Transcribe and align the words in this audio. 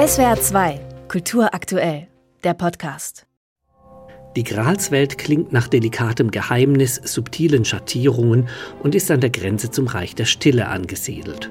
SWR 0.00 0.40
2, 0.40 0.80
Kultur 1.08 1.52
aktuell, 1.52 2.08
der 2.42 2.54
Podcast. 2.54 3.26
Die 4.34 4.44
Gralswelt 4.44 5.18
klingt 5.18 5.52
nach 5.52 5.68
delikatem 5.68 6.30
Geheimnis, 6.30 6.94
subtilen 7.04 7.66
Schattierungen 7.66 8.48
und 8.82 8.94
ist 8.94 9.10
an 9.10 9.20
der 9.20 9.28
Grenze 9.28 9.70
zum 9.70 9.88
Reich 9.88 10.14
der 10.14 10.24
Stille 10.24 10.68
angesiedelt. 10.68 11.50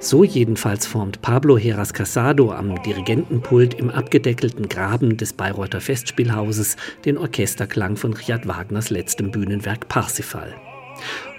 So 0.00 0.22
jedenfalls 0.22 0.86
formt 0.86 1.22
Pablo 1.22 1.56
Heras 1.56 1.94
Casado 1.94 2.52
am 2.52 2.82
Dirigentenpult 2.82 3.72
im 3.72 3.88
abgedeckelten 3.88 4.68
Graben 4.68 5.16
des 5.16 5.32
Bayreuther 5.32 5.80
Festspielhauses 5.80 6.76
den 7.06 7.16
Orchesterklang 7.16 7.96
von 7.96 8.12
Richard 8.12 8.46
Wagners 8.46 8.90
letztem 8.90 9.30
Bühnenwerk 9.30 9.88
Parsifal. 9.88 10.54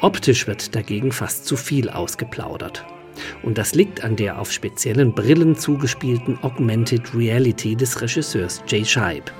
Optisch 0.01 0.47
wird 0.47 0.73
dagegen 0.73 1.11
fast 1.11 1.45
zu 1.45 1.55
viel 1.55 1.91
ausgeplaudert. 1.91 2.87
Und 3.43 3.57
das 3.57 3.73
liegt 3.73 4.03
an 4.03 4.15
der 4.15 4.39
auf 4.39 4.51
speziellen 4.51 5.13
Brillen 5.13 5.55
zugespielten 5.55 6.37
Augmented 6.43 7.15
Reality 7.15 7.75
des 7.75 8.01
Regisseurs 8.01 8.61
Jay 8.67 8.83
Scheib. 8.83 9.31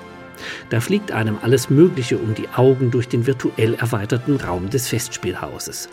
Da 0.70 0.80
fliegt 0.80 1.12
einem 1.12 1.38
alles 1.42 1.68
Mögliche 1.70 2.18
um 2.18 2.34
die 2.34 2.48
Augen 2.48 2.90
durch 2.90 3.08
den 3.08 3.26
virtuell 3.26 3.74
erweiterten 3.74 4.36
Raum 4.36 4.70
des 4.70 4.88
Festspielhauses. 4.88 5.88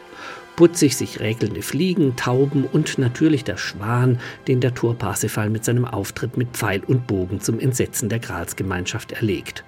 Putzig 0.55 0.95
sich 0.95 1.19
räkelnde 1.19 1.61
Fliegen, 1.61 2.15
Tauben 2.15 2.65
und 2.65 2.97
natürlich 2.97 3.43
der 3.43 3.57
Schwan, 3.57 4.19
den 4.47 4.59
der 4.59 4.73
Tor 4.73 4.95
Parsifal 4.95 5.49
mit 5.49 5.63
seinem 5.63 5.85
Auftritt 5.85 6.35
mit 6.35 6.49
Pfeil 6.53 6.83
und 6.83 7.05
Bogen 7.05 7.41
zum 7.41 7.59
Entsetzen 7.59 8.09
der 8.09 8.19
Gralsgemeinschaft 8.19 9.11
erlegt. 9.11 9.63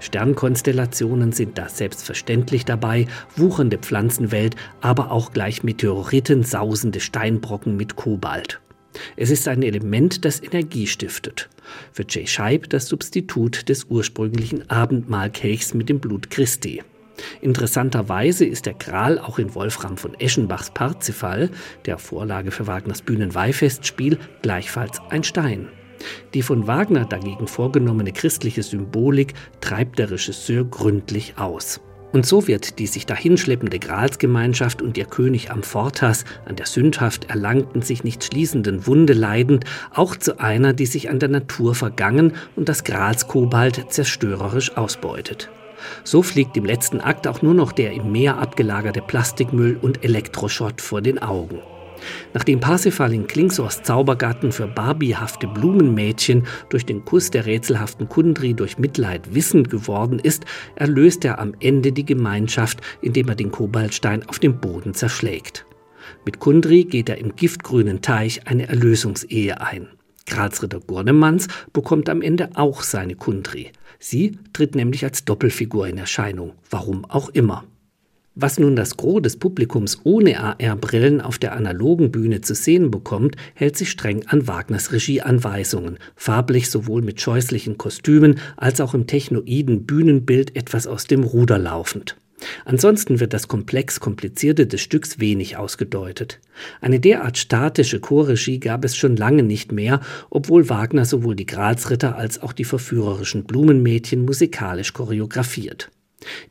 Sternkonstellationen 0.00 1.32
sind 1.32 1.58
da 1.58 1.68
selbstverständlich 1.68 2.64
dabei, 2.64 3.06
wuchernde 3.36 3.78
Pflanzenwelt, 3.78 4.56
aber 4.80 5.10
auch 5.10 5.32
gleich 5.32 5.62
Meteoriten, 5.62 6.42
sausende 6.42 7.00
Steinbrocken 7.00 7.76
mit 7.76 7.96
Kobalt. 7.96 8.60
Es 9.16 9.30
ist 9.30 9.46
ein 9.48 9.62
Element, 9.62 10.24
das 10.24 10.42
Energie 10.42 10.86
stiftet. 10.86 11.48
Für 11.92 12.04
Jay 12.08 12.26
Scheib 12.26 12.68
das 12.70 12.88
Substitut 12.88 13.68
des 13.68 13.84
ursprünglichen 13.84 14.68
Abendmahlkelchs 14.68 15.74
mit 15.74 15.88
dem 15.88 16.00
Blut 16.00 16.30
Christi. 16.30 16.82
Interessanterweise 17.40 18.46
ist 18.46 18.66
der 18.66 18.74
Gral 18.74 19.18
auch 19.18 19.38
in 19.38 19.54
Wolfram 19.54 19.96
von 19.96 20.14
Eschenbachs 20.14 20.70
Parzifal, 20.70 21.50
der 21.84 21.98
Vorlage 21.98 22.50
für 22.50 22.66
Wagners 22.66 23.02
Bühnenweihfestspiel, 23.02 24.18
gleichfalls 24.42 25.00
ein 25.10 25.22
Stein. 25.22 25.68
Die 26.34 26.42
von 26.42 26.66
Wagner 26.66 27.04
dagegen 27.04 27.46
vorgenommene 27.46 28.12
christliche 28.12 28.62
Symbolik 28.62 29.34
treibt 29.60 29.98
der 29.98 30.10
Regisseur 30.10 30.64
gründlich 30.64 31.34
aus. 31.36 31.80
Und 32.12 32.26
so 32.26 32.48
wird 32.48 32.78
die 32.78 32.88
sich 32.88 33.06
dahinschleppende 33.06 33.78
Gralsgemeinschaft 33.78 34.82
und 34.82 34.98
ihr 34.98 35.04
König 35.04 35.50
Amfortas 35.50 36.24
an 36.44 36.56
der 36.56 36.66
sündhaft 36.66 37.30
erlangten, 37.30 37.82
sich 37.82 38.02
nicht 38.02 38.24
schließenden 38.24 38.86
Wunde 38.86 39.12
leidend, 39.12 39.64
auch 39.94 40.16
zu 40.16 40.40
einer, 40.40 40.72
die 40.72 40.86
sich 40.86 41.08
an 41.08 41.20
der 41.20 41.28
Natur 41.28 41.74
vergangen 41.74 42.32
und 42.56 42.68
das 42.68 42.82
Gralskobalt 42.82 43.86
zerstörerisch 43.90 44.76
ausbeutet. 44.76 45.50
So 46.04 46.22
fliegt 46.22 46.56
im 46.56 46.64
letzten 46.64 47.00
Akt 47.00 47.26
auch 47.26 47.42
nur 47.42 47.54
noch 47.54 47.72
der 47.72 47.92
im 47.92 48.12
Meer 48.12 48.38
abgelagerte 48.38 49.02
Plastikmüll 49.02 49.78
und 49.80 50.04
Elektroschrott 50.04 50.80
vor 50.80 51.00
den 51.00 51.20
Augen. 51.20 51.60
Nachdem 52.34 52.60
Parsifal 52.60 53.12
in 53.12 53.26
Klingsors 53.26 53.82
Zaubergarten 53.82 54.52
für 54.52 54.66
barbiehafte 54.66 55.46
Blumenmädchen 55.46 56.46
durch 56.68 56.86
den 56.86 57.04
Kuss 57.04 57.30
der 57.30 57.46
rätselhaften 57.46 58.08
Kundri 58.08 58.54
durch 58.54 58.78
Mitleid 58.78 59.34
wissend 59.34 59.70
geworden 59.70 60.18
ist, 60.18 60.44
erlöst 60.76 61.24
er 61.24 61.38
am 61.38 61.54
Ende 61.60 61.92
die 61.92 62.06
Gemeinschaft, 62.06 62.80
indem 63.02 63.28
er 63.28 63.34
den 63.34 63.50
Kobaltstein 63.50 64.28
auf 64.28 64.38
dem 64.38 64.60
Boden 64.60 64.94
zerschlägt. 64.94 65.66
Mit 66.24 66.38
Kundri 66.38 66.84
geht 66.84 67.08
er 67.08 67.18
im 67.18 67.36
giftgrünen 67.36 68.02
Teich 68.02 68.46
eine 68.46 68.68
Erlösungsehe 68.68 69.60
ein. 69.60 69.88
Gralsritter 70.26 70.80
Gurnemanns 70.80 71.48
bekommt 71.72 72.08
am 72.08 72.22
Ende 72.22 72.50
auch 72.54 72.82
seine 72.82 73.16
Kundri. 73.16 73.72
Sie 73.98 74.38
tritt 74.52 74.74
nämlich 74.74 75.04
als 75.04 75.24
Doppelfigur 75.24 75.88
in 75.88 75.98
Erscheinung, 75.98 76.52
warum 76.70 77.04
auch 77.04 77.28
immer. 77.30 77.64
Was 78.36 78.60
nun 78.60 78.76
das 78.76 78.96
Gros 78.96 79.22
des 79.22 79.36
Publikums 79.36 80.00
ohne 80.04 80.38
AR-Brillen 80.38 81.20
auf 81.20 81.38
der 81.38 81.52
analogen 81.54 82.12
Bühne 82.12 82.40
zu 82.40 82.54
sehen 82.54 82.90
bekommt, 82.90 83.36
hält 83.54 83.76
sich 83.76 83.90
streng 83.90 84.24
an 84.28 84.46
Wagners 84.46 84.92
Regieanweisungen, 84.92 85.98
farblich 86.14 86.70
sowohl 86.70 87.02
mit 87.02 87.20
scheußlichen 87.20 87.76
Kostümen 87.76 88.38
als 88.56 88.80
auch 88.80 88.94
im 88.94 89.08
technoiden 89.08 89.84
Bühnenbild 89.84 90.54
etwas 90.54 90.86
aus 90.86 91.04
dem 91.04 91.24
Ruder 91.24 91.58
laufend. 91.58 92.16
Ansonsten 92.64 93.20
wird 93.20 93.32
das 93.32 93.48
Komplex 93.48 94.00
Komplizierte 94.00 94.66
des 94.66 94.80
Stücks 94.80 95.18
wenig 95.18 95.56
ausgedeutet. 95.56 96.40
Eine 96.80 97.00
derart 97.00 97.36
statische 97.36 98.00
Chorregie 98.00 98.60
gab 98.60 98.84
es 98.84 98.96
schon 98.96 99.16
lange 99.16 99.42
nicht 99.42 99.72
mehr, 99.72 100.00
obwohl 100.30 100.68
Wagner 100.68 101.04
sowohl 101.04 101.36
die 101.36 101.46
Gralsritter 101.46 102.16
als 102.16 102.40
auch 102.40 102.52
die 102.52 102.64
verführerischen 102.64 103.44
Blumenmädchen 103.44 104.24
musikalisch 104.24 104.92
choreografiert. 104.92 105.90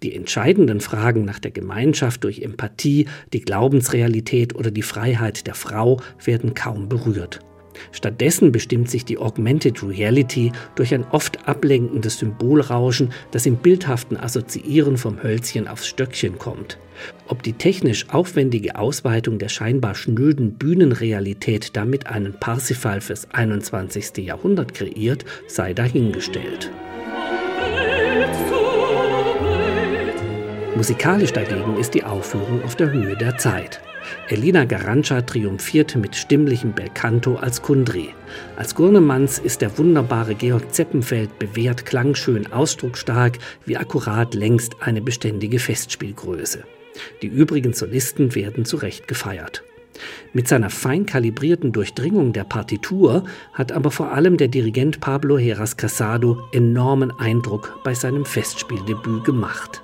Die 0.04 0.16
entscheidenden 0.16 0.82
Fragen 0.82 1.26
nach 1.26 1.40
der 1.40 1.52
Gemeinschaft 1.52 2.24
durch 2.24 2.42
Empathie, 2.42 3.08
die 3.34 3.42
Glaubensrealität 3.42 4.56
oder 4.56 4.72
die 4.72 4.82
Freiheit 4.82 5.48
der 5.48 5.56
Frau 5.56 6.02
werden 6.24 6.54
kaum 6.54 6.90
berührt. 6.90 7.40
Stattdessen 7.92 8.52
bestimmt 8.52 8.90
sich 8.90 9.06
die 9.06 9.18
Augmented 9.18 9.84
Reality 9.84 10.52
durch 10.76 10.94
ein 10.94 11.06
oft 11.12 11.48
ablenkendes 11.48 12.20
Symbolrauschen, 12.20 13.14
das 13.32 13.46
im 13.46 13.58
bildhaften 13.58 14.18
Assoziieren 14.18 14.98
vom 14.98 15.22
Hölzchen 15.24 15.68
aufs 15.68 15.88
Stöckchen 15.88 16.38
kommt. 16.38 16.78
Ob 17.28 17.44
die 17.44 17.54
technisch 17.54 18.10
aufwendige 18.10 18.78
Ausweitung 18.78 19.40
der 19.40 19.50
scheinbar 19.50 19.96
schnöden 19.96 20.54
Bühnenrealität 20.54 21.76
damit 21.78 22.08
einen 22.08 22.34
Parsifal 22.34 23.02
fürs 23.02 23.32
21. 23.32 24.18
Jahrhundert 24.18 24.74
kreiert, 24.74 25.26
sei 25.48 25.74
dahingestellt. 25.74 26.72
Musikalisch 30.80 31.34
dagegen 31.34 31.76
ist 31.76 31.94
die 31.94 32.06
Aufführung 32.06 32.64
auf 32.64 32.78
der 32.78 32.90
Höhe 32.90 33.18
der 33.18 33.38
Zeit. 33.38 33.82
Elina 34.30 34.64
Garancha 34.64 35.20
triumphiert 35.20 35.98
mit 35.98 36.16
stimmlichem 36.16 36.72
Belcanto 36.72 37.36
als 37.36 37.62
Kundri. 37.62 38.12
Als 38.56 38.76
Gurnemanns 38.76 39.40
ist 39.40 39.60
der 39.60 39.78
wunderbare 39.78 40.36
Georg 40.36 40.74
Zeppenfeld 40.74 41.38
bewährt 41.38 41.86
klangschön 41.86 42.54
ausdrucksstark, 42.54 43.40
wie 43.66 43.76
akkurat 43.76 44.34
längst 44.34 44.78
eine 44.80 45.02
beständige 45.02 45.60
Festspielgröße. 45.60 46.64
Die 47.24 47.28
übrigen 47.28 47.74
Solisten 47.74 48.34
werden 48.34 48.64
zu 48.64 48.78
Recht 48.78 49.06
gefeiert. 49.10 49.64
Mit 50.32 50.48
seiner 50.48 50.70
fein 50.70 51.06
kalibrierten 51.06 51.74
Durchdringung 51.74 52.32
der 52.32 52.46
Partitur 52.46 53.26
hat 53.52 53.74
aber 53.74 53.92
vor 53.92 54.14
allem 54.14 54.38
der 54.38 54.48
Dirigent 54.48 55.02
Pablo 55.02 55.38
Heras 55.38 55.76
Casado 55.76 56.38
enormen 56.54 57.12
Eindruck 57.20 57.82
bei 57.84 57.94
seinem 57.94 58.24
Festspieldebüt 58.24 59.26
gemacht. 59.26 59.84